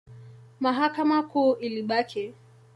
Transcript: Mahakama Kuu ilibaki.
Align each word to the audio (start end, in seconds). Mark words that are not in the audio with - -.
Mahakama 0.61 1.23
Kuu 1.29 1.55
ilibaki. 1.65 2.33